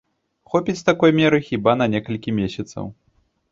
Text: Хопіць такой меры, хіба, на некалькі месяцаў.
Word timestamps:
Хопіць 0.53 0.83
такой 0.87 1.13
меры, 1.19 1.37
хіба, 1.49 1.71
на 1.83 1.89
некалькі 1.97 2.37
месяцаў. 2.41 2.93